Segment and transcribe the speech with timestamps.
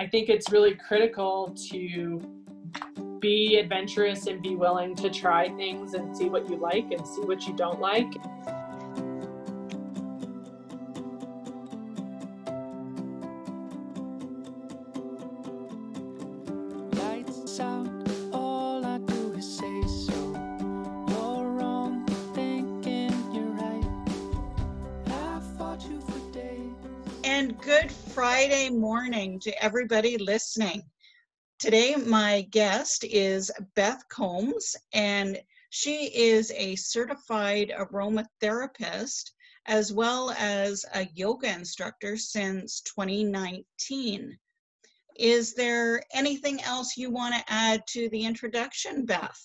[0.00, 2.22] I think it's really critical to
[3.20, 7.20] be adventurous and be willing to try things and see what you like and see
[7.20, 8.10] what you don't like.
[28.40, 30.82] Friday morning to everybody listening.
[31.58, 39.32] Today, my guest is Beth Combs, and she is a certified aromatherapist
[39.66, 44.38] as well as a yoga instructor since 2019.
[45.18, 49.38] Is there anything else you want to add to the introduction, Beth?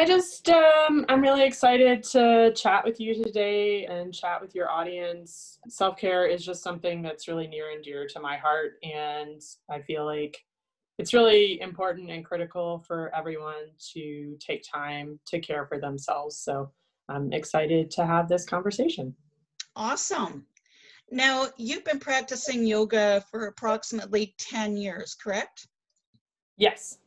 [0.00, 4.70] I just, um, I'm really excited to chat with you today and chat with your
[4.70, 5.58] audience.
[5.68, 8.74] Self care is just something that's really near and dear to my heart.
[8.84, 10.38] And I feel like
[10.98, 16.38] it's really important and critical for everyone to take time to care for themselves.
[16.38, 16.70] So
[17.08, 19.16] I'm excited to have this conversation.
[19.74, 20.46] Awesome.
[21.10, 25.66] Now, you've been practicing yoga for approximately 10 years, correct?
[26.56, 26.98] Yes.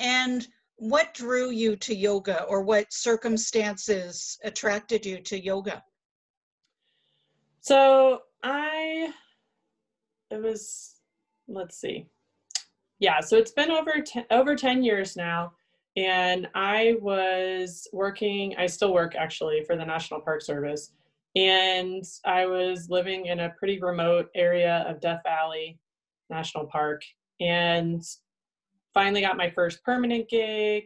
[0.00, 5.82] And what drew you to yoga or what circumstances attracted you to yoga?
[7.60, 9.12] So I,
[10.30, 10.96] it was,
[11.48, 12.06] let's see.
[12.98, 15.52] Yeah, so it's been over ten, over 10 years now.
[15.96, 20.90] And I was working, I still work actually for the National Park Service.
[21.36, 25.78] And I was living in a pretty remote area of Death Valley
[26.30, 27.02] National Park.
[27.40, 28.02] And
[28.94, 30.84] finally got my first permanent gig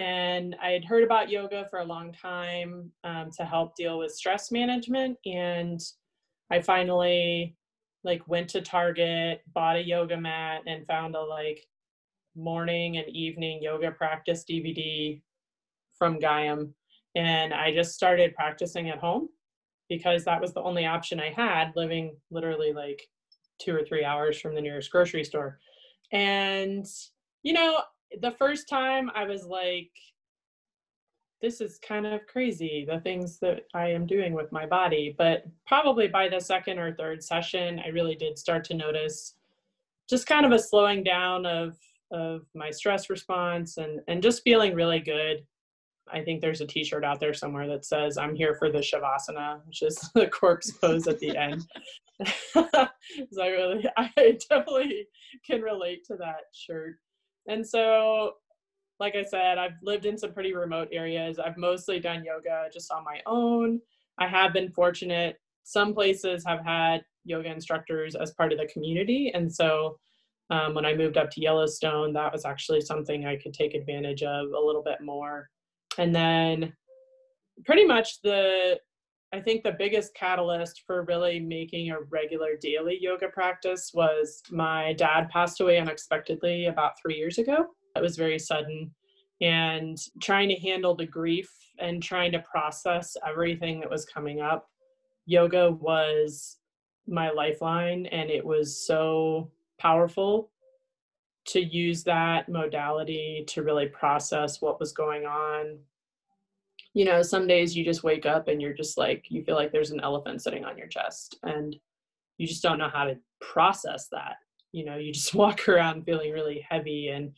[0.00, 4.14] and I had heard about yoga for a long time um, to help deal with
[4.14, 5.18] stress management.
[5.26, 5.78] And
[6.50, 7.54] I finally
[8.02, 11.66] like went to Target, bought a yoga mat, and found a like
[12.34, 15.20] morning and evening yoga practice DVD
[15.98, 16.72] from Gaiam.
[17.14, 19.28] And I just started practicing at home
[19.90, 23.02] because that was the only option I had, living literally like
[23.60, 25.58] two or three hours from the nearest grocery store.
[26.10, 26.86] And
[27.42, 27.82] you know,
[28.20, 29.90] the first time I was like,
[31.40, 35.14] this is kind of crazy, the things that I am doing with my body.
[35.16, 39.34] But probably by the second or third session, I really did start to notice
[40.08, 41.76] just kind of a slowing down of
[42.12, 45.46] of my stress response and and just feeling really good.
[46.12, 49.64] I think there's a t-shirt out there somewhere that says I'm here for the shavasana,
[49.66, 51.64] which is the corpse pose at the end.
[52.52, 54.10] so I really I
[54.50, 55.06] definitely
[55.46, 56.96] can relate to that shirt.
[57.46, 58.34] And so,
[58.98, 61.38] like I said, I've lived in some pretty remote areas.
[61.38, 63.80] I've mostly done yoga just on my own.
[64.18, 65.36] I have been fortunate.
[65.62, 69.30] Some places have had yoga instructors as part of the community.
[69.34, 69.98] And so,
[70.50, 74.22] um, when I moved up to Yellowstone, that was actually something I could take advantage
[74.22, 75.48] of a little bit more.
[75.98, 76.72] And then,
[77.64, 78.78] pretty much the
[79.32, 84.92] I think the biggest catalyst for really making a regular daily yoga practice was my
[84.94, 87.66] dad passed away unexpectedly about three years ago.
[87.94, 88.90] It was very sudden.
[89.40, 91.48] And trying to handle the grief
[91.78, 94.68] and trying to process everything that was coming up,
[95.26, 96.58] yoga was
[97.06, 98.06] my lifeline.
[98.06, 100.50] And it was so powerful
[101.46, 105.78] to use that modality to really process what was going on
[106.94, 109.72] you know, some days you just wake up and you're just like, you feel like
[109.72, 111.76] there's an elephant sitting on your chest and
[112.38, 114.36] you just don't know how to process that.
[114.72, 117.32] You know, you just walk around feeling really heavy and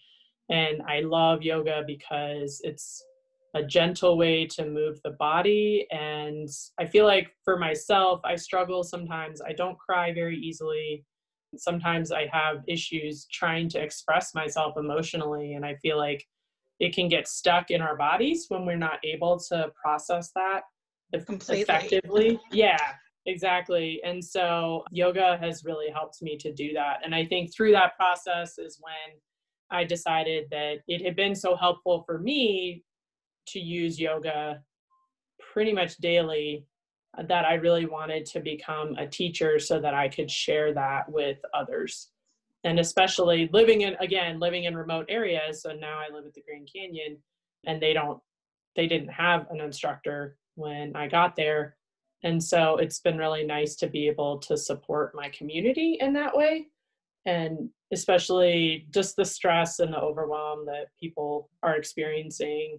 [0.50, 3.02] and I love yoga because it's
[3.54, 6.48] a gentle way to move the body and
[6.78, 9.41] I feel like for myself I struggle sometimes.
[9.41, 11.04] I don't cry very easily.
[11.56, 16.26] Sometimes I have issues trying to express myself emotionally and I feel like
[16.82, 20.62] it can get stuck in our bodies when we're not able to process that
[21.26, 21.62] Completely.
[21.62, 22.41] effectively.
[22.50, 22.76] Yeah,
[23.25, 24.00] exactly.
[24.04, 26.98] And so yoga has really helped me to do that.
[27.04, 29.16] And I think through that process is when
[29.71, 32.83] I decided that it had been so helpful for me
[33.48, 34.60] to use yoga
[35.53, 36.66] pretty much daily
[37.28, 41.39] that I really wanted to become a teacher so that I could share that with
[41.54, 42.09] others
[42.64, 46.42] and especially living in again living in remote areas so now i live at the
[46.42, 47.16] grand canyon
[47.66, 48.20] and they don't
[48.76, 51.76] they didn't have an instructor when i got there
[52.24, 56.36] and so it's been really nice to be able to support my community in that
[56.36, 56.66] way
[57.26, 62.78] and especially just the stress and the overwhelm that people are experiencing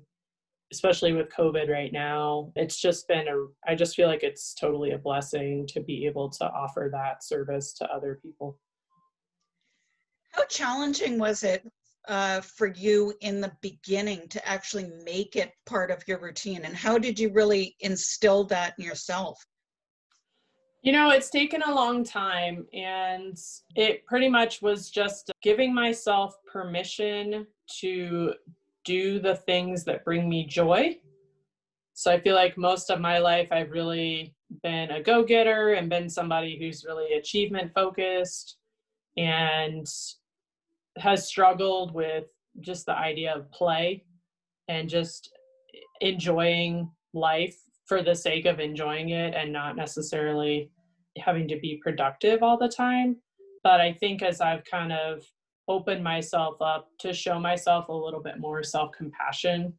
[0.74, 2.52] especially with COVID right now.
[2.56, 6.30] It's just been a, I just feel like it's totally a blessing to be able
[6.32, 8.60] to offer that service to other people.
[10.34, 11.66] How challenging was it
[12.08, 16.66] uh, for you in the beginning to actually make it part of your routine?
[16.66, 19.44] And how did you really instill that in yourself?
[20.82, 23.38] You know, it's taken a long time, and
[23.76, 27.48] it pretty much was just giving myself permission
[27.80, 28.34] to
[28.84, 30.98] do the things that bring me joy.
[31.94, 35.90] So I feel like most of my life I've really been a go getter and
[35.90, 38.58] been somebody who's really achievement focused
[39.16, 39.88] and
[40.98, 42.26] has struggled with
[42.62, 44.04] just the idea of play
[44.68, 45.32] and just
[46.02, 50.70] enjoying life for the sake of enjoying it and not necessarily
[51.18, 53.18] having to be productive all the time.
[53.64, 55.24] But I think as I've kind of
[55.68, 59.74] opened myself up to show myself a little bit more self compassion,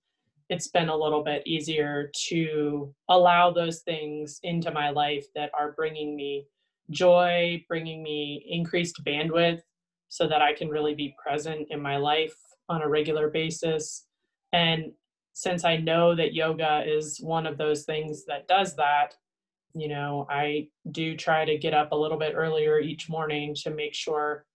[0.50, 5.72] it's been a little bit easier to allow those things into my life that are
[5.72, 6.46] bringing me
[6.90, 9.62] joy, bringing me increased bandwidth
[10.08, 12.34] so that I can really be present in my life
[12.68, 14.06] on a regular basis.
[14.52, 14.92] And
[15.32, 19.16] since I know that yoga is one of those things that does that,
[19.74, 23.70] you know, I do try to get up a little bit earlier each morning to
[23.70, 24.46] make sure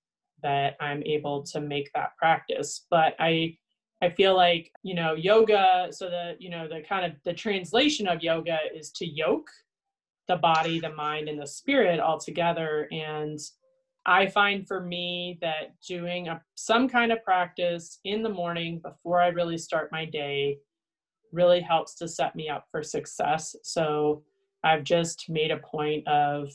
[0.42, 2.86] that I'm able to make that practice.
[2.90, 3.58] But I
[4.02, 8.08] I feel like, you know, yoga, so the, you know, the kind of the translation
[8.08, 9.50] of yoga is to yoke
[10.30, 12.88] the body, the mind, and the spirit all together.
[12.92, 13.38] And
[14.10, 19.22] I find for me that doing a, some kind of practice in the morning before
[19.22, 20.58] I really start my day
[21.32, 23.56] really helps to set me up for success.
[23.62, 24.24] So
[24.64, 26.50] I've just made a point of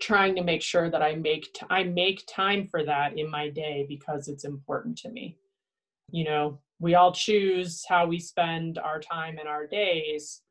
[0.00, 3.48] trying to make sure that I make t- I make time for that in my
[3.48, 5.36] day because it's important to me.
[6.12, 10.42] You know, we all choose how we spend our time and our days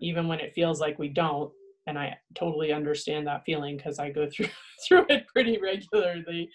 [0.00, 1.52] even when it feels like we don't
[1.88, 4.48] and I totally understand that feeling because I go through
[4.86, 6.50] through it pretty regularly.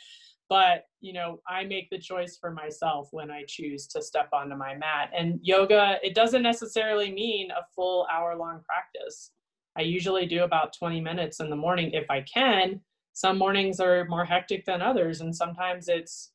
[0.49, 4.55] But you know, I make the choice for myself when I choose to step onto
[4.55, 5.09] my mat.
[5.17, 9.31] And yoga, it doesn't necessarily mean a full hour long practice.
[9.75, 12.79] I usually do about 20 minutes in the morning if I can.
[13.13, 16.31] Some mornings are more hectic than others, and sometimes it's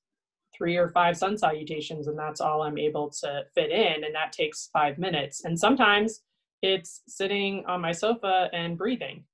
[0.56, 4.32] three or five sun salutations, and that's all I'm able to fit in, and that
[4.32, 5.44] takes five minutes.
[5.44, 6.22] And sometimes
[6.62, 9.24] it's sitting on my sofa and breathing.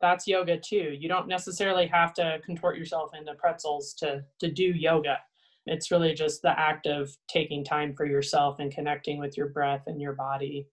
[0.00, 0.96] That's yoga too.
[0.98, 5.18] You don't necessarily have to contort yourself into pretzels to, to do yoga.
[5.66, 9.84] It's really just the act of taking time for yourself and connecting with your breath
[9.86, 10.66] and your body.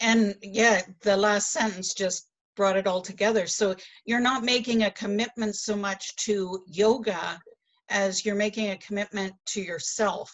[0.00, 3.48] And yeah, the last sentence just brought it all together.
[3.48, 3.74] So
[4.04, 7.40] you're not making a commitment so much to yoga
[7.88, 10.32] as you're making a commitment to yourself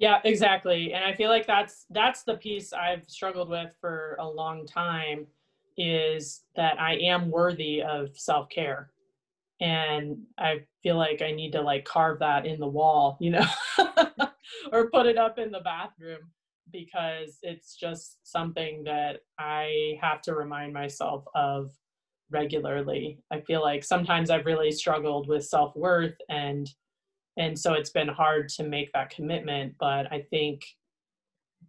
[0.00, 0.94] yeah, exactly.
[0.94, 5.26] And I feel like that's that's the piece I've struggled with for a long time
[5.76, 8.90] is that I am worthy of self-care.
[9.60, 13.46] And I feel like I need to like carve that in the wall, you know,
[14.72, 16.30] or put it up in the bathroom
[16.72, 21.72] because it's just something that I have to remind myself of
[22.30, 23.18] regularly.
[23.30, 26.70] I feel like sometimes I've really struggled with self-worth and
[27.40, 30.62] and so it's been hard to make that commitment but i think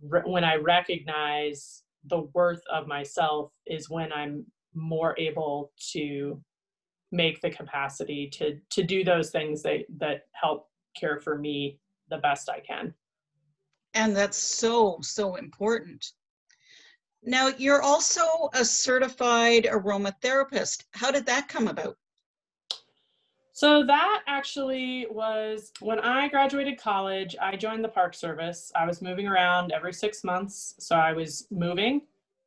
[0.03, 6.41] re- when i recognize the worth of myself is when i'm more able to
[7.11, 11.77] make the capacity to to do those things that that help care for me
[12.09, 12.93] the best i can.
[13.93, 16.05] And that's so so important.
[17.23, 20.85] Now you're also a certified aromatherapist.
[20.93, 21.97] How did that come about
[23.61, 28.71] so that actually was when I graduated college, I joined the Park Service.
[28.75, 30.73] I was moving around every six months.
[30.79, 32.01] So I was moving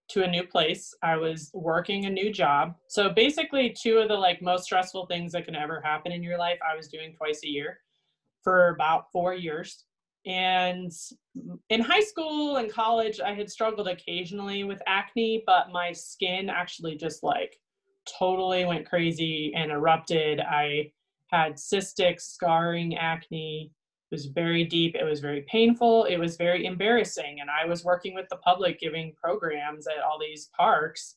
[0.08, 0.92] to a new place.
[1.04, 2.74] I was working a new job.
[2.88, 6.36] So basically two of the like most stressful things that can ever happen in your
[6.36, 7.78] life, I was doing twice a year
[8.42, 9.84] for about four years.
[10.26, 10.90] And
[11.70, 16.96] in high school and college, I had struggled occasionally with acne, but my skin actually
[16.96, 17.60] just like
[18.18, 20.40] totally went crazy and erupted.
[20.40, 20.90] I
[21.34, 23.72] had cystic scarring acne.
[24.10, 24.94] It was very deep.
[24.94, 26.04] It was very painful.
[26.04, 27.38] It was very embarrassing.
[27.40, 31.16] And I was working with the public giving programs at all these parks.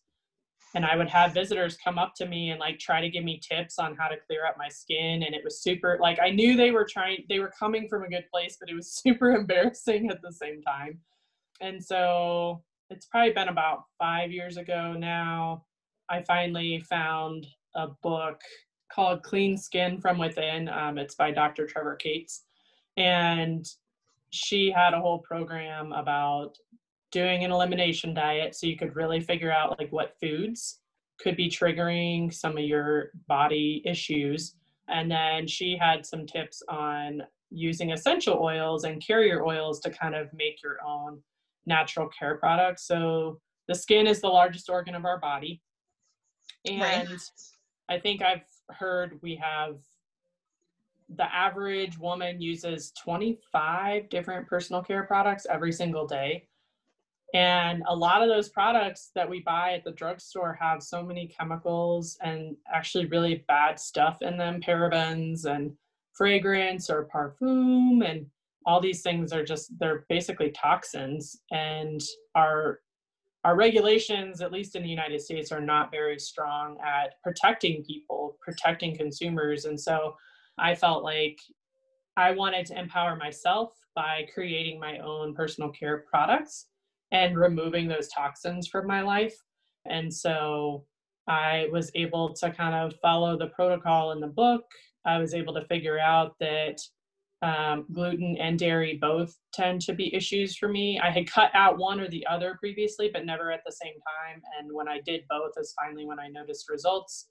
[0.75, 3.39] And I would have visitors come up to me and like try to give me
[3.39, 5.23] tips on how to clear up my skin.
[5.23, 8.09] And it was super, like, I knew they were trying, they were coming from a
[8.09, 10.99] good place, but it was super embarrassing at the same time.
[11.61, 15.65] And so it's probably been about five years ago now.
[16.09, 17.45] I finally found
[17.75, 18.41] a book
[18.91, 20.69] called Clean Skin from Within.
[20.69, 21.65] Um, it's by Dr.
[21.65, 22.43] Trevor Cates.
[22.97, 23.67] And
[24.29, 26.57] she had a whole program about
[27.11, 30.79] doing an elimination diet so you could really figure out like what foods
[31.19, 34.55] could be triggering some of your body issues
[34.89, 40.15] and then she had some tips on using essential oils and carrier oils to kind
[40.15, 41.19] of make your own
[41.65, 45.61] natural care products so the skin is the largest organ of our body
[46.65, 47.21] and right.
[47.89, 49.77] i think i've heard we have
[51.15, 56.47] the average woman uses 25 different personal care products every single day.
[57.33, 61.27] And a lot of those products that we buy at the drugstore have so many
[61.27, 65.73] chemicals and actually really bad stuff in them, parabens and
[66.13, 68.25] fragrance or parfum and
[68.65, 72.01] all these things are just they're basically toxins and
[72.35, 72.81] our
[73.47, 78.37] our regulations at least in the United States are not very strong at protecting people,
[78.41, 80.17] protecting consumers and so
[80.57, 81.39] I felt like
[82.17, 86.65] I wanted to empower myself by creating my own personal care products
[87.13, 89.37] and removing those toxins from my life.
[89.85, 90.83] And so
[91.29, 94.65] I was able to kind of follow the protocol in the book.
[95.05, 96.81] I was able to figure out that
[97.41, 100.99] um, gluten and dairy both tend to be issues for me.
[100.99, 104.41] I had cut out one or the other previously, but never at the same time.
[104.59, 107.27] And when I did both, is finally when I noticed results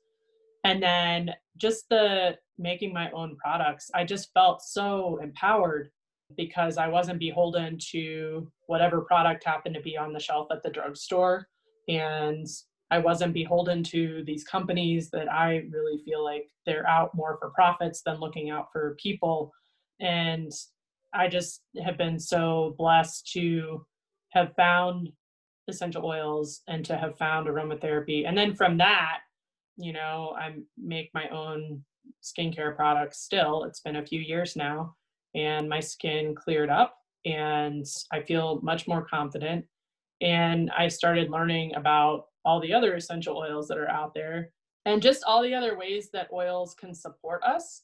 [0.66, 5.90] and then just the making my own products i just felt so empowered
[6.36, 10.70] because i wasn't beholden to whatever product happened to be on the shelf at the
[10.70, 11.46] drugstore
[11.88, 12.46] and
[12.90, 17.50] i wasn't beholden to these companies that i really feel like they're out more for
[17.50, 19.52] profits than looking out for people
[20.00, 20.52] and
[21.14, 23.84] i just have been so blessed to
[24.30, 25.10] have found
[25.68, 28.26] essential oils and to have found aromatherapy.
[28.26, 29.18] And then from that
[29.78, 31.84] you know i make my own
[32.22, 33.64] skincare products still.
[33.64, 34.94] It's been a few years now
[35.34, 39.64] and my skin cleared up and i feel much more confident.
[40.20, 44.50] And i started learning about all the other essential oils that are out there
[44.84, 47.82] and just all the other ways that oils can support us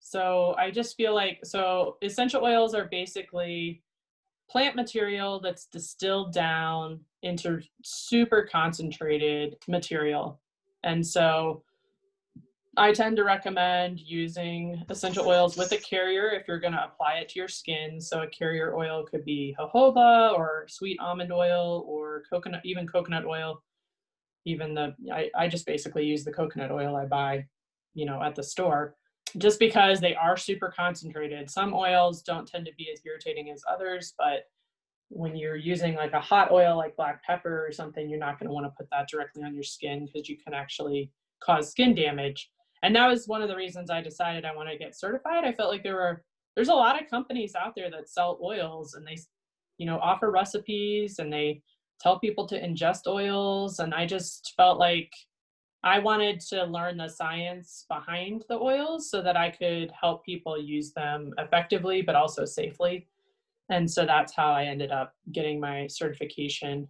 [0.00, 3.82] so i just feel like so essential oils are basically
[4.50, 10.40] plant material that's distilled down into super concentrated material
[10.82, 11.62] and so
[12.76, 17.14] I tend to recommend using essential oils with a carrier if you're going to apply
[17.14, 18.00] it to your skin.
[18.00, 23.26] So a carrier oil could be jojoba or sweet almond oil or coconut, even coconut
[23.26, 23.62] oil.
[24.44, 27.44] Even the, I, I just basically use the coconut oil I buy,
[27.94, 28.94] you know, at the store
[29.38, 31.50] just because they are super concentrated.
[31.50, 34.44] Some oils don't tend to be as irritating as others, but
[35.08, 38.48] when you're using like a hot oil like black pepper or something, you're not going
[38.48, 41.10] to want to put that directly on your skin because you can actually
[41.42, 42.50] cause skin damage.
[42.82, 45.44] And that was one of the reasons I decided I want to get certified.
[45.44, 46.22] I felt like there were
[46.54, 49.18] there's a lot of companies out there that sell oils and they
[49.78, 51.62] you know offer recipes and they
[52.00, 55.12] tell people to ingest oils and I just felt like
[55.82, 60.60] I wanted to learn the science behind the oils so that I could help people
[60.60, 63.06] use them effectively but also safely
[63.70, 66.88] and so that's how I ended up getting my certification,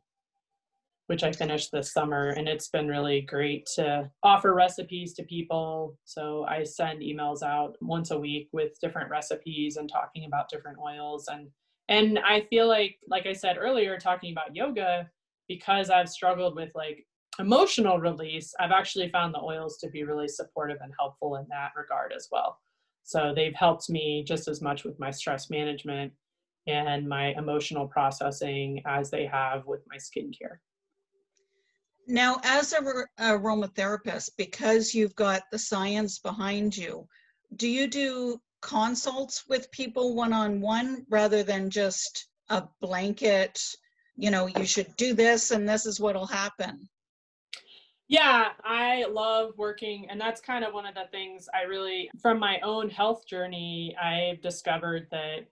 [1.09, 2.31] which I finished this summer.
[2.31, 5.99] And it's been really great to offer recipes to people.
[6.05, 10.79] So I send emails out once a week with different recipes and talking about different
[10.79, 11.29] oils.
[11.29, 11.49] And
[11.89, 15.11] and I feel like, like I said earlier, talking about yoga,
[15.49, 17.05] because I've struggled with like
[17.41, 21.73] emotional release, I've actually found the oils to be really supportive and helpful in that
[21.77, 22.59] regard as well.
[23.03, 26.13] So they've helped me just as much with my stress management
[26.67, 30.59] and my emotional processing as they have with my skincare.
[32.07, 32.81] Now, as a
[33.21, 37.07] aromatherapist, because you've got the science behind you,
[37.57, 43.61] do you do consults with people one on one rather than just a blanket,
[44.17, 46.89] you know, you should do this and this is what'll happen?
[48.11, 52.41] Yeah, I love working, and that's kind of one of the things I really, from
[52.41, 55.47] my own health journey, I've discovered that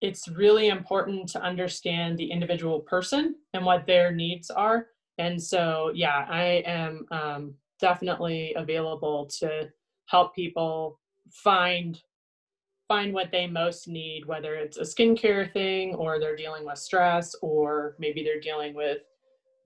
[0.00, 4.88] it's really important to understand the individual person and what their needs are.
[5.18, 9.68] And so, yeah, I am um, definitely available to
[10.06, 10.98] help people
[11.30, 12.00] find
[12.88, 17.34] find what they most need, whether it's a skincare thing or they're dealing with stress
[17.42, 18.98] or maybe they're dealing with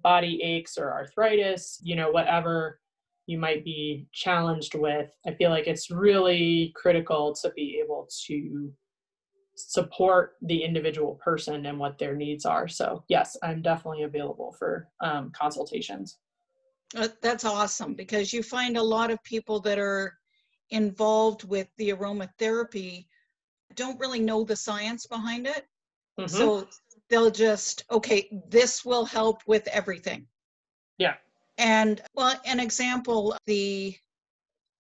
[0.03, 2.81] body aches or arthritis, you know, whatever
[3.27, 5.11] you might be challenged with.
[5.27, 8.73] I feel like it's really critical to be able to
[9.55, 12.67] support the individual person and what their needs are.
[12.67, 16.19] So yes, I'm definitely available for um, consultations.
[16.97, 20.15] Uh, that's awesome because you find a lot of people that are
[20.71, 23.07] involved with the aromatherapy
[23.75, 25.67] don't really know the science behind it.
[26.19, 26.29] Mhm.
[26.29, 26.69] So
[27.13, 30.27] they'll just, okay, this will help with everything.
[30.97, 31.17] Yeah.
[31.59, 33.95] And well, an example, the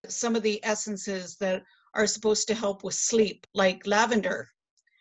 [0.09, 1.62] some of the essences that
[1.95, 4.49] are supposed to help with sleep, like lavender.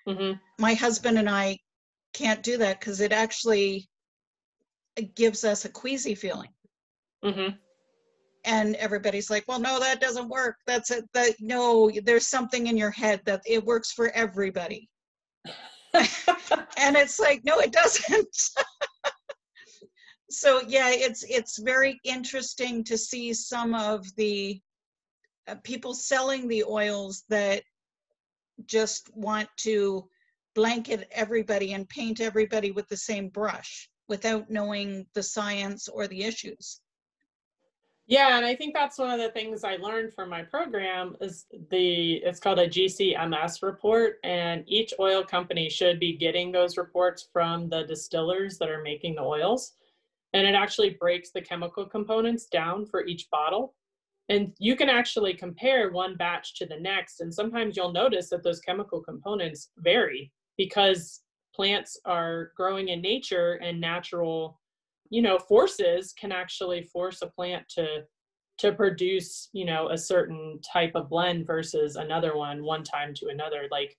[0.06, 0.40] Mhm.
[0.60, 1.58] My husband and I
[2.12, 3.90] can't do that because it actually
[5.16, 6.54] gives us a queasy feeling.
[7.24, 7.58] Mhm.
[8.44, 10.58] And everybody's like, well, no, that doesn't work.
[10.68, 11.06] That's it.
[11.14, 14.90] That no, there's something in your head that it works for everybody.
[15.94, 18.36] and it's like no it doesn't.
[20.30, 24.62] So yeah it's it's very interesting to see some of the
[25.48, 27.64] uh, people selling the oils that
[28.66, 30.08] just want to
[30.56, 36.24] blanket everybody and paint everybody with the same brush without knowing the science or the
[36.24, 36.80] issues
[38.12, 41.46] Yeah, and I think that's one of the things I learned from my program is
[41.70, 47.30] the it's called a GCMS report and each oil company should be getting those reports
[47.32, 49.76] from the distillers that are making the oils.
[50.34, 53.76] And it actually breaks the chemical components down for each bottle.
[54.28, 58.44] And you can actually compare one batch to the next and sometimes you'll notice that
[58.44, 61.22] those chemical components vary because
[61.56, 64.60] plants are growing in nature and natural
[65.12, 68.04] you know forces can actually force a plant to
[68.58, 73.28] to produce you know a certain type of blend versus another one one time to
[73.28, 73.68] another.
[73.70, 73.96] Like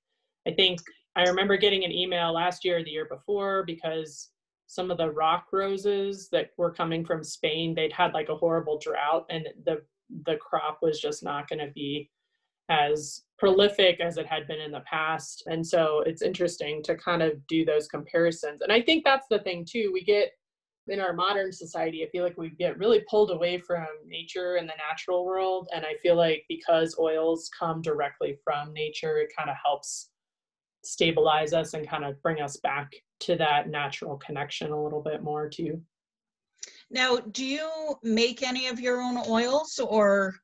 [0.48, 0.80] i think
[1.14, 4.30] i remember getting an email last year or the year before because
[4.66, 8.78] some of the rock roses that were coming from spain they'd had like a horrible
[8.78, 9.80] drought and the
[10.26, 12.10] the crop was just not going to be
[12.68, 15.42] as prolific as it had been in the past.
[15.46, 18.62] And so it's interesting to kind of do those comparisons.
[18.62, 19.90] And i think that's the thing too.
[19.92, 20.30] We get
[20.88, 24.68] in our modern society, I feel like we get really pulled away from nature and
[24.68, 25.68] the natural world.
[25.74, 30.10] And I feel like because oils come directly from nature, it kind of helps
[30.84, 35.22] stabilize us and kind of bring us back to that natural connection a little bit
[35.22, 35.80] more too.
[36.90, 37.70] now do you
[38.02, 40.34] make any of your own oils or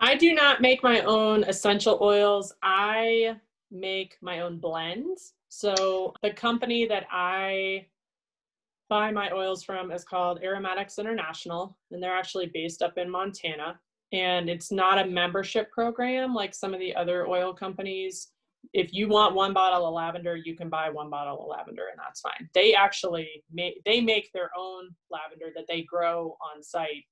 [0.00, 2.54] I do not make my own essential oils.
[2.62, 3.36] I
[3.70, 5.34] make my own blends.
[5.50, 7.86] So the company that I
[8.90, 13.80] buy my oils from is called Aromatics International, and they're actually based up in Montana.
[14.12, 18.32] And it's not a membership program like some of the other oil companies.
[18.74, 21.98] If you want one bottle of lavender, you can buy one bottle of lavender, and
[21.98, 22.50] that's fine.
[22.52, 27.04] They actually make they make their own lavender that they grow on site,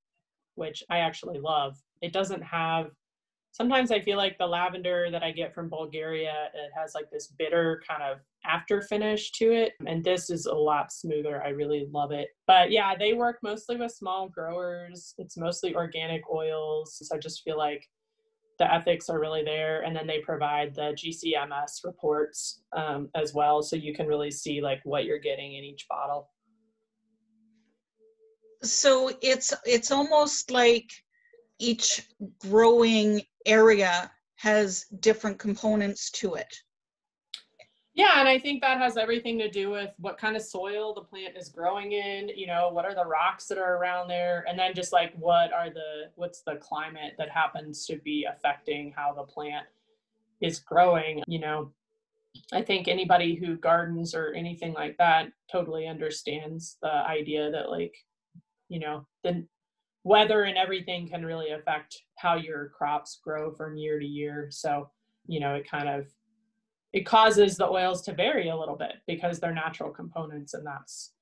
[0.55, 1.77] which I actually love.
[2.01, 2.91] It doesn't have
[3.51, 7.27] sometimes I feel like the lavender that I get from Bulgaria, it has like this
[7.27, 9.73] bitter kind of after finish to it.
[9.85, 11.43] And this is a lot smoother.
[11.43, 12.29] I really love it.
[12.47, 15.13] But yeah, they work mostly with small growers.
[15.17, 16.97] It's mostly organic oils.
[17.01, 17.85] So I just feel like
[18.59, 19.81] the ethics are really there.
[19.81, 23.61] And then they provide the GCMS reports um, as well.
[23.61, 26.29] So you can really see like what you're getting in each bottle.
[28.61, 30.89] so it's it's almost like
[31.59, 32.07] each
[32.39, 36.53] growing area has different components to it
[37.95, 41.01] Yeah, and I think that has everything to do with what kind of soil the
[41.01, 44.57] plant is growing in, you know, what are the rocks that are around there, and
[44.57, 49.13] then just like what are the what's the climate that happens to be affecting how
[49.13, 49.65] the plant
[50.39, 51.73] is growing, you know.
[52.53, 57.95] I think anybody who gardens or anything like that totally understands the idea that like,
[58.69, 59.45] you know, the
[60.03, 64.47] weather and everything can really affect how your crops grow from year to year.
[64.51, 64.89] So,
[65.27, 66.07] you know, it kind of
[66.93, 71.13] it causes the oils to vary a little bit because they're natural components and that's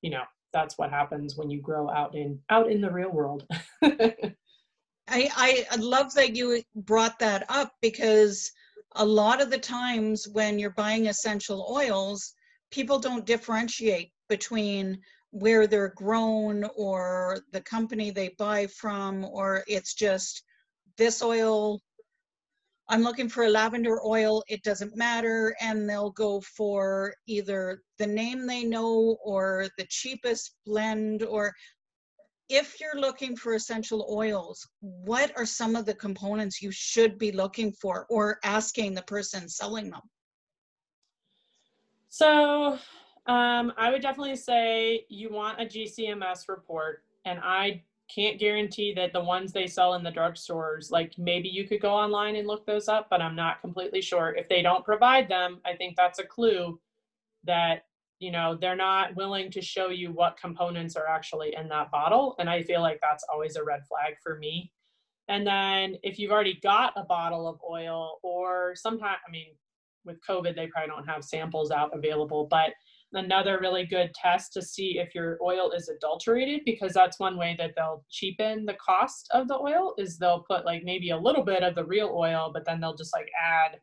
[0.00, 0.22] you know
[0.52, 3.44] that's what happens when you grow out in out in the real world
[5.08, 8.50] I, I love that you brought that up because
[8.96, 12.34] a lot of the times when you're buying essential oils,
[12.70, 14.98] people don't differentiate between
[15.38, 20.42] where they're grown or the company they buy from, or it's just
[20.96, 21.80] this oil.
[22.88, 28.06] I'm looking for a lavender oil, it doesn't matter, and they'll go for either the
[28.06, 31.52] name they know or the cheapest blend or
[32.48, 37.32] if you're looking for essential oils, what are some of the components you should be
[37.32, 40.02] looking for or asking the person selling them?
[42.08, 42.78] so
[43.28, 47.82] um, i would definitely say you want a gcms report and i
[48.14, 51.90] can't guarantee that the ones they sell in the drugstores like maybe you could go
[51.90, 54.32] online and look those up but i'm not completely sure.
[54.36, 56.78] If they don't provide them i think that's a clue
[57.44, 57.86] that
[58.20, 62.36] you know they're not willing to show you what components are actually in that bottle
[62.38, 64.72] and i feel like that's always a red flag for me.
[65.28, 69.48] And then if you've already got a bottle of oil, or sometimes, I mean,
[70.04, 72.70] with COVID, they probably don't have samples out available, but
[73.12, 77.54] another really good test to see if your oil is adulterated because that's one way
[77.58, 81.44] that they'll cheapen the cost of the oil is they'll put like maybe a little
[81.44, 83.78] bit of the real oil but then they'll just like add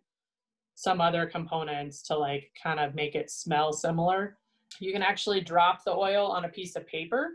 [0.75, 4.37] some other components to like kind of make it smell similar.
[4.79, 7.31] You can actually drop the oil on a piece of paper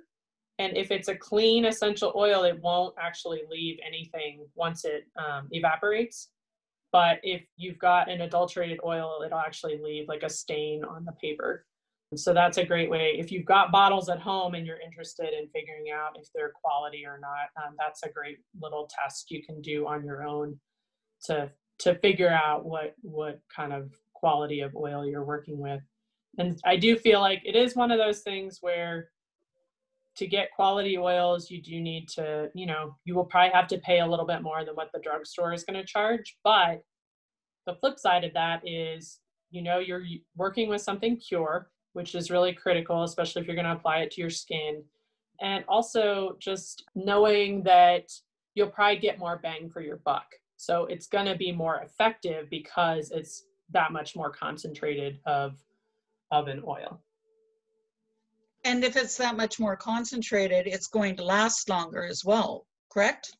[0.59, 5.48] and if it's a clean essential oil it won't actually leave anything once it um,
[5.53, 6.31] evaporates.
[6.90, 11.12] But if you've got an adulterated oil it'll actually leave like a stain on the
[11.12, 11.64] paper
[12.16, 13.16] so that's a great way.
[13.18, 17.05] If you've got bottles at home and you're interested in figuring out if they're quality
[17.05, 20.59] or not, um, that's a great little test you can do on your own
[21.25, 25.83] to to figure out what what kind of quality of oil you're working with.
[26.38, 29.11] And I do feel like it is one of those things where
[30.16, 33.79] to get quality oils, you do need to, you know, you will probably have to
[33.79, 36.37] pay a little bit more than what the drugstore is going to charge.
[36.42, 36.83] But
[37.66, 40.05] the flip side of that is, you know, you're
[40.37, 44.11] working with something pure which is really critical, especially if you're going to apply it
[44.12, 44.83] to your skin.
[45.40, 48.11] And also just knowing that
[48.55, 50.27] you'll probably get more bang for your buck.
[50.57, 55.57] So it's going to be more effective because it's that much more concentrated of
[56.31, 57.01] of an oil.
[58.64, 63.37] And if it's that much more concentrated, it's going to last longer as well, correct?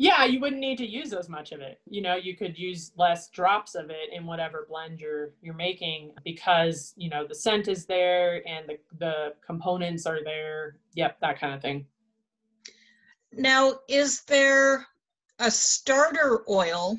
[0.00, 1.78] Yeah you wouldn't need to use as much of it.
[1.84, 6.12] You know you could use less drops of it in whatever blend you're you're making
[6.24, 10.78] because you know the scent is there and the, the components are there.
[10.94, 11.84] Yep that kind of thing.
[13.30, 14.86] Now is there
[15.38, 16.96] a starter oil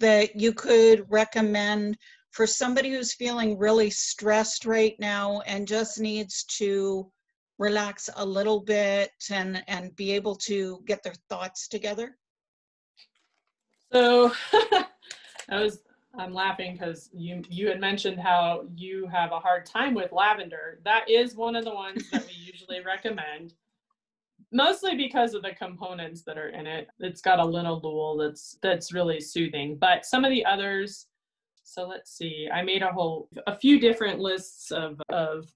[0.00, 1.98] that you could recommend
[2.30, 7.10] for somebody who's feeling really stressed right now and just needs to
[7.58, 12.16] relax a little bit and and be able to get their thoughts together
[13.92, 14.32] so
[15.48, 15.80] I was
[16.18, 20.80] I'm laughing because you you had mentioned how you have a hard time with lavender.
[20.84, 23.54] That is one of the ones that we usually recommend.
[24.50, 26.88] Mostly because of the components that are in it.
[27.00, 29.76] It's got a linalool that's that's really soothing.
[29.76, 31.06] But some of the others,
[31.62, 32.48] so let's see.
[32.52, 35.52] I made a whole a few different lists of of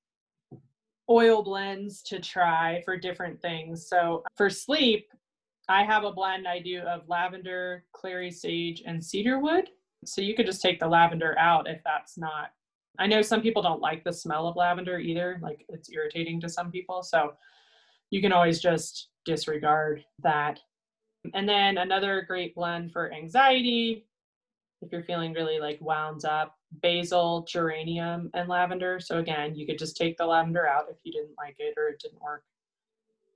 [1.08, 3.88] oil blends to try for different things.
[3.88, 5.06] So for sleep,
[5.68, 9.68] I have a blend I do of lavender, clary sage, and cedarwood.
[10.04, 12.50] So you could just take the lavender out if that's not.
[12.98, 16.48] I know some people don't like the smell of lavender either, like it's irritating to
[16.48, 17.02] some people.
[17.02, 17.34] So
[18.10, 20.60] you can always just disregard that.
[21.34, 24.06] And then another great blend for anxiety,
[24.82, 28.98] if you're feeling really like wound up, basil, geranium, and lavender.
[28.98, 31.88] So again, you could just take the lavender out if you didn't like it or
[31.88, 32.42] it didn't work.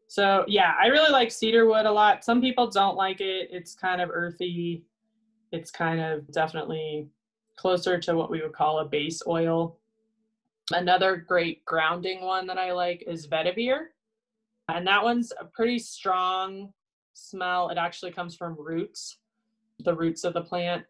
[0.08, 2.24] So yeah, I really like cedarwood a lot.
[2.24, 3.48] Some people don't like it.
[3.50, 4.84] It's kind of earthy.
[5.52, 7.08] It's kind of definitely
[7.56, 9.78] closer to what we would call a base oil.
[10.72, 13.86] Another great grounding one that I like is vetiver.
[14.68, 16.72] And that one's a pretty strong
[17.14, 17.70] smell.
[17.70, 19.18] It actually comes from roots,
[19.80, 20.84] the roots of the plant.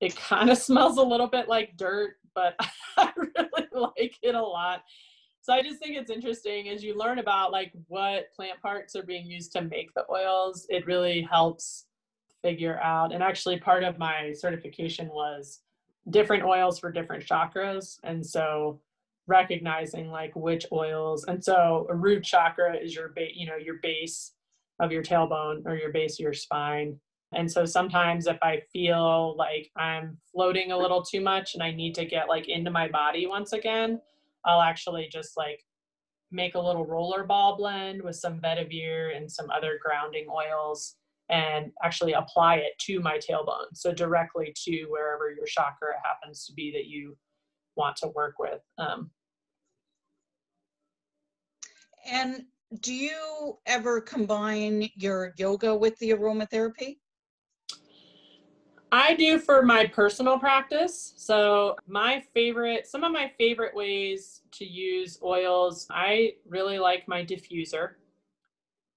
[0.00, 2.54] It kind of smells a little bit like dirt, but
[2.96, 4.82] I really like it a lot
[5.42, 9.02] so i just think it's interesting as you learn about like what plant parts are
[9.02, 11.86] being used to make the oils it really helps
[12.42, 15.60] figure out and actually part of my certification was
[16.10, 18.80] different oils for different chakras and so
[19.26, 23.76] recognizing like which oils and so a root chakra is your ba- you know your
[23.82, 24.32] base
[24.80, 26.98] of your tailbone or your base of your spine.
[27.32, 31.70] And so sometimes if i feel like i'm floating a little too much and i
[31.70, 34.00] need to get like into my body once again
[34.44, 35.60] I'll actually just like
[36.30, 40.96] make a little roller ball blend with some vetiver and some other grounding oils
[41.28, 43.66] and actually apply it to my tailbone.
[43.74, 47.16] So directly to wherever your chakra happens to be that you
[47.76, 48.60] want to work with.
[48.78, 49.10] Um,
[52.10, 52.44] and
[52.80, 56.98] do you ever combine your yoga with the aromatherapy?
[58.92, 61.14] I do for my personal practice.
[61.16, 67.24] So, my favorite, some of my favorite ways to use oils, I really like my
[67.24, 67.90] diffuser.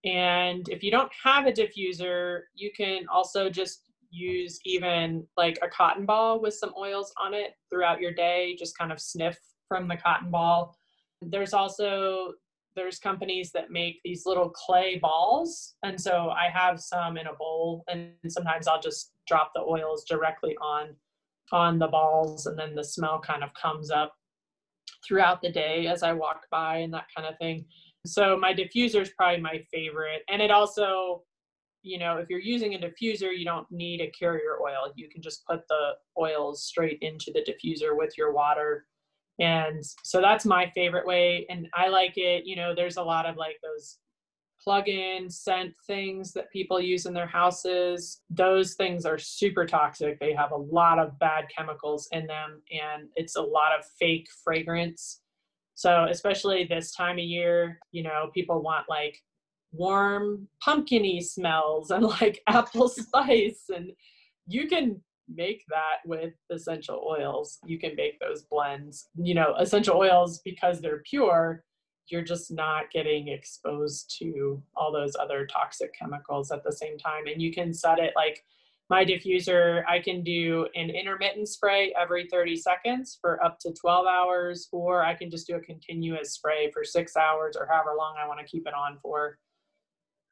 [0.03, 5.67] And if you don't have a diffuser, you can also just use even like a
[5.67, 9.87] cotton ball with some oils on it throughout your day, just kind of sniff from
[9.87, 10.75] the cotton ball.
[11.21, 12.33] There's also
[12.75, 17.33] there's companies that make these little clay balls and so i have some in a
[17.33, 20.89] bowl and sometimes i'll just drop the oils directly on
[21.51, 24.13] on the balls and then the smell kind of comes up
[25.05, 27.65] throughout the day as i walk by and that kind of thing
[28.05, 31.23] so my diffuser is probably my favorite and it also
[31.83, 34.91] you know, if you're using a diffuser, you don't need a carrier oil.
[34.95, 38.85] You can just put the oils straight into the diffuser with your water.
[39.39, 41.45] And so that's my favorite way.
[41.49, 43.97] And I like it, you know, there's a lot of like those
[44.63, 48.21] plug-in scent things that people use in their houses.
[48.29, 50.19] Those things are super toxic.
[50.19, 54.27] They have a lot of bad chemicals in them and it's a lot of fake
[54.43, 55.21] fragrance.
[55.73, 59.19] So especially this time of year, you know, people want like
[59.73, 63.91] warm pumpkiny smells and like apple spice and
[64.47, 67.59] you can make that with essential oils.
[67.65, 69.09] You can make those blends.
[69.15, 71.63] You know essential oils because they're pure
[72.09, 77.27] you're just not getting exposed to all those other toxic chemicals at the same time.
[77.31, 78.43] And you can set it like
[78.89, 84.05] my diffuser i can do an intermittent spray every 30 seconds for up to 12
[84.05, 88.15] hours or i can just do a continuous spray for six hours or however long
[88.21, 89.39] i want to keep it on for.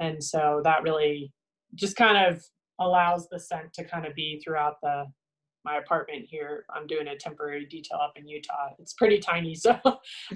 [0.01, 1.31] And so that really
[1.75, 2.43] just kind of
[2.81, 5.05] allows the scent to kind of be throughout the
[5.63, 6.65] my apartment here.
[6.75, 8.69] I'm doing a temporary detail up in Utah.
[8.79, 9.79] It's pretty tiny, so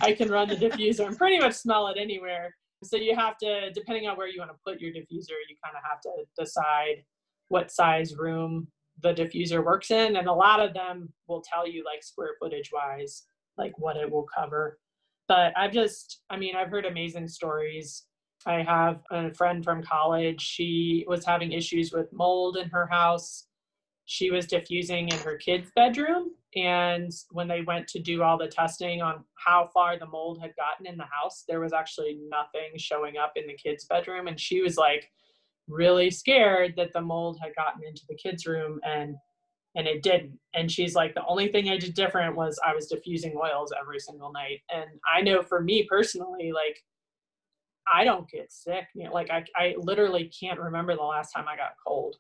[0.02, 2.56] I can run the diffuser and pretty much smell it anywhere.
[2.84, 5.76] So you have to, depending on where you want to put your diffuser, you kind
[5.76, 7.04] of have to decide
[7.48, 8.68] what size room
[9.02, 10.18] the diffuser works in.
[10.18, 13.24] And a lot of them will tell you like square footage wise,
[13.58, 14.78] like what it will cover.
[15.28, 18.06] But I've just, I mean, I've heard amazing stories
[18.46, 20.42] I have a friend from college.
[20.42, 23.48] She was having issues with mold in her house.
[24.06, 26.32] She was diffusing in her kid's bedroom.
[26.56, 30.56] And when they went to do all the testing on how far the mold had
[30.56, 34.28] gotten in the house, there was actually nothing showing up in the kid's bedroom.
[34.28, 35.10] And she was like
[35.68, 39.16] really scared that the mold had gotten into the kid's room and
[39.78, 40.40] and it didn't.
[40.54, 44.00] And she's like, the only thing I did different was I was diffusing oils every
[44.00, 44.62] single night.
[44.74, 46.82] And I know for me personally, like
[47.92, 48.86] I don't get sick.
[48.94, 52.18] You know, like I, I literally can't remember the last time I got cold.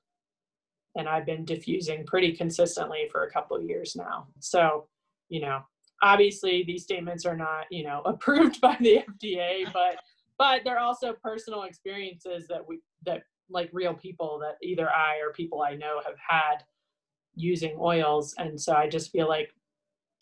[0.97, 4.27] And I've been diffusing pretty consistently for a couple of years now.
[4.39, 4.87] So,
[5.27, 5.61] you know,
[6.01, 9.97] obviously these statements are not, you know, approved by the FDA, but
[10.37, 15.31] but they're also personal experiences that we that like real people that either I or
[15.33, 16.63] people I know have had
[17.35, 18.33] using oils.
[18.37, 19.51] And so I just feel like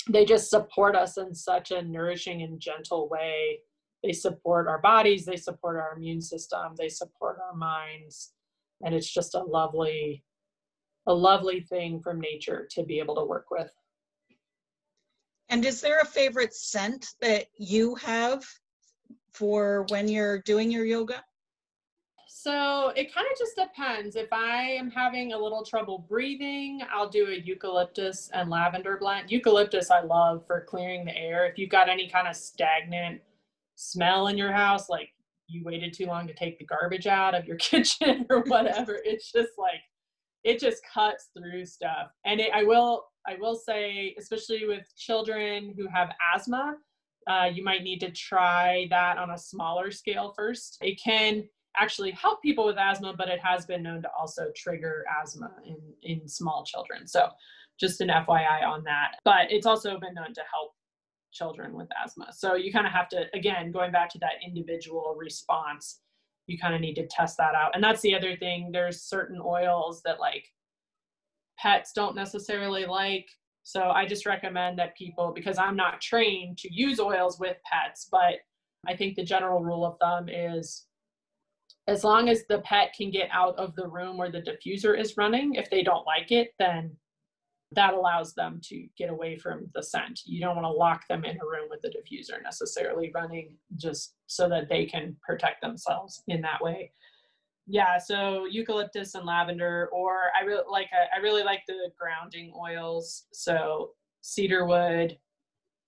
[0.09, 3.59] they just support us in such a nourishing and gentle way
[4.03, 8.33] they support our bodies they support our immune system they support our minds
[8.83, 10.23] and it's just a lovely
[11.07, 13.71] a lovely thing from nature to be able to work with
[15.49, 18.43] and is there a favorite scent that you have
[19.33, 21.23] for when you're doing your yoga
[22.35, 24.17] so it kind of just depends.
[24.17, 29.31] If I am having a little trouble breathing, I'll do a eucalyptus and lavender blend.
[29.31, 31.45] Eucalyptus I love for clearing the air.
[31.45, 33.21] If you've got any kind of stagnant
[33.75, 35.09] smell in your house, like
[35.47, 38.99] you waited too long to take the garbage out of your kitchen or whatever.
[39.03, 39.81] it's just like
[40.43, 42.09] it just cuts through stuff.
[42.25, 46.75] And it, I will I will say, especially with children who have asthma,
[47.27, 50.77] uh, you might need to try that on a smaller scale first.
[50.81, 51.43] It can
[51.79, 55.77] actually help people with asthma, but it has been known to also trigger asthma in,
[56.03, 57.07] in small children.
[57.07, 57.29] So
[57.79, 59.15] just an FYI on that.
[59.23, 60.73] But it's also been known to help
[61.33, 62.27] children with asthma.
[62.31, 65.99] So you kind of have to, again, going back to that individual response,
[66.47, 67.71] you kind of need to test that out.
[67.73, 68.69] And that's the other thing.
[68.71, 70.45] There's certain oils that like
[71.57, 73.27] pets don't necessarily like.
[73.63, 78.07] So I just recommend that people, because I'm not trained to use oils with pets,
[78.11, 78.35] but
[78.85, 80.85] I think the general rule of thumb is
[81.87, 85.17] as long as the pet can get out of the room where the diffuser is
[85.17, 86.95] running, if they don't like it, then
[87.75, 90.21] that allows them to get away from the scent.
[90.25, 94.15] You don't want to lock them in a room with the diffuser necessarily running just
[94.27, 96.91] so that they can protect themselves in that way.
[97.65, 103.25] Yeah, so eucalyptus and lavender, or I really like I really like the grounding oils.
[103.31, 105.17] So cedarwood,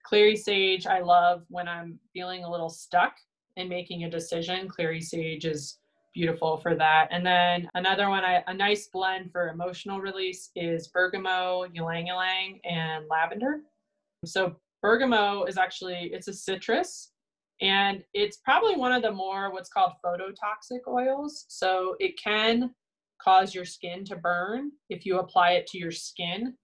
[0.05, 0.87] clary sage.
[0.87, 3.15] I love when I'm feeling a little stuck
[3.57, 4.69] and making a decision.
[4.69, 5.79] Clary sage is
[6.15, 7.09] beautiful for that.
[7.11, 12.59] And then another one, I, a nice blend for emotional release is bergamot, ylang ylang,
[12.63, 13.59] and lavender.
[14.25, 17.11] So bergamot is actually it's a citrus,
[17.61, 21.45] and it's probably one of the more what's called phototoxic oils.
[21.49, 22.71] So it can
[23.21, 26.55] cause your skin to burn if you apply it to your skin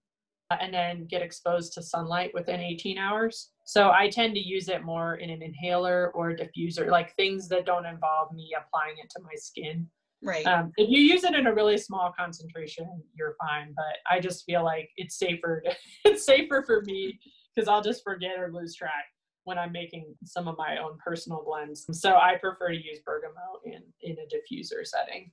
[0.50, 3.51] uh, and then get exposed to sunlight within 18 hours.
[3.64, 7.64] So I tend to use it more in an inhaler or diffuser, like things that
[7.64, 9.88] don't involve me applying it to my skin.
[10.22, 10.46] Right.
[10.46, 13.72] Um, if you use it in a really small concentration, you're fine.
[13.74, 15.62] But I just feel like it's safer.
[15.64, 15.74] To,
[16.10, 17.18] it's safer for me
[17.54, 19.04] because I'll just forget or lose track
[19.44, 21.86] when I'm making some of my own personal blends.
[22.00, 25.30] So I prefer to use bergamot in in a diffuser setting.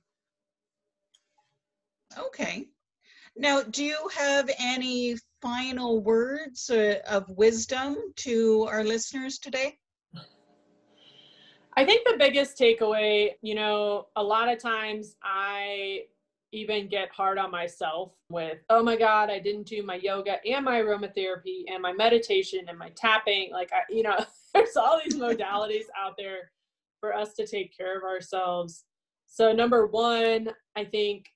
[2.18, 2.66] Okay.
[3.36, 9.78] Now, do you have any final words uh, of wisdom to our listeners today?
[11.76, 16.02] I think the biggest takeaway, you know, a lot of times I
[16.52, 20.64] even get hard on myself with, oh my God, I didn't do my yoga and
[20.64, 23.52] my aromatherapy and my meditation and my tapping.
[23.52, 24.16] Like, I, you know,
[24.54, 26.50] there's all these modalities out there
[27.00, 28.84] for us to take care of ourselves.
[29.26, 31.26] So, number one, I think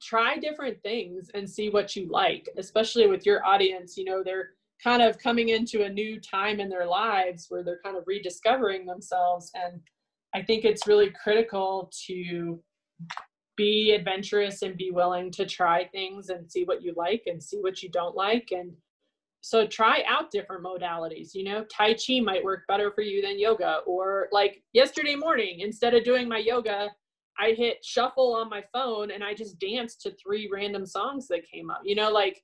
[0.00, 3.96] try different things and see what you like, especially with your audience.
[3.96, 4.50] You know, they're
[4.82, 8.86] kind of coming into a new time in their lives where they're kind of rediscovering
[8.86, 9.50] themselves.
[9.54, 9.80] And
[10.34, 12.60] I think it's really critical to
[13.56, 17.58] be adventurous and be willing to try things and see what you like and see
[17.60, 18.48] what you don't like.
[18.52, 18.72] And
[19.40, 21.34] so try out different modalities.
[21.34, 23.78] You know, Tai Chi might work better for you than yoga.
[23.86, 26.88] Or like yesterday morning, instead of doing my yoga,
[27.38, 31.48] I hit shuffle on my phone and I just danced to three random songs that
[31.48, 31.80] came up.
[31.84, 32.42] You know, like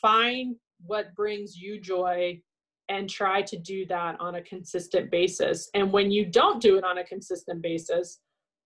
[0.00, 2.40] find what brings you joy
[2.88, 5.70] and try to do that on a consistent basis.
[5.74, 8.18] And when you don't do it on a consistent basis,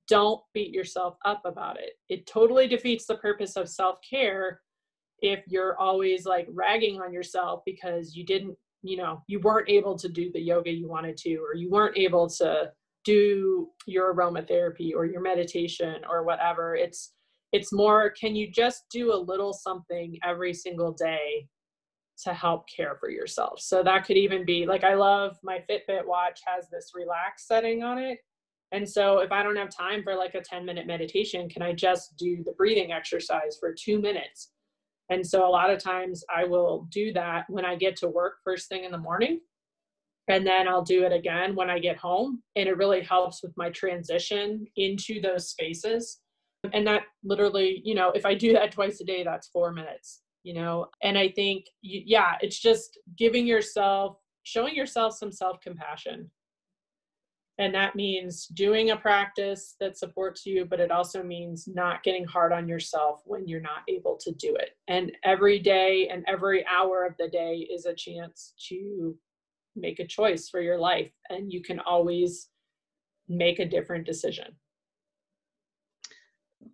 [0.09, 1.93] don't beat yourself up about it.
[2.09, 4.61] It totally defeats the purpose of self care
[5.21, 9.97] if you're always like ragging on yourself because you didn't, you know, you weren't able
[9.99, 12.71] to do the yoga you wanted to, or you weren't able to
[13.05, 16.75] do your aromatherapy or your meditation or whatever.
[16.75, 17.13] It's
[17.53, 21.47] it's more can you just do a little something every single day
[22.25, 23.61] to help care for yourself?
[23.61, 27.83] So that could even be like i love my fitbit watch has this relax setting
[27.83, 28.19] on it.
[28.73, 31.73] And so if i don't have time for like a 10 minute meditation can i
[31.73, 34.51] just do the breathing exercise for two minutes?
[35.11, 38.35] And so a lot of times i will do that when i get to work
[38.43, 39.41] first thing in the morning
[40.29, 42.43] and then I'll do it again when I get home.
[42.57, 46.21] And it really helps with my transition into those spaces.
[46.73, 50.23] And that literally, you know, if I do that twice a day, that's four minutes,
[50.43, 50.87] you know.
[51.03, 56.31] And I think, yeah, it's just giving yourself, showing yourself some self compassion.
[57.59, 62.25] And that means doing a practice that supports you, but it also means not getting
[62.25, 64.71] hard on yourself when you're not able to do it.
[64.89, 69.15] And every day and every hour of the day is a chance to
[69.77, 72.49] make a choice for your life and you can always
[73.29, 74.57] make a different decision.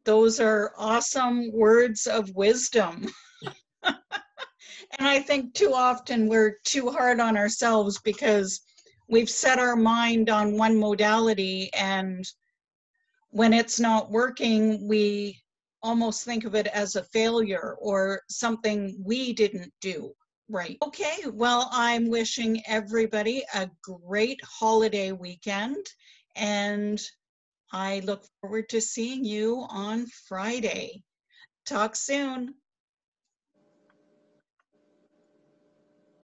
[0.05, 3.07] Those are awesome words of wisdom.
[4.99, 8.61] And i think too often we're too hard on ourselves because
[9.09, 12.25] we've set our mind on one modality and
[13.31, 15.41] when it's not working we
[15.83, 20.13] almost think of it as a failure or something we didn't do
[20.53, 20.79] Right.
[20.83, 21.29] Okay.
[21.33, 25.87] Well, I'm wishing everybody a great holiday weekend
[26.35, 27.01] and
[27.73, 31.05] I look forward to seeing you on Friday.
[31.67, 32.55] Talk soon.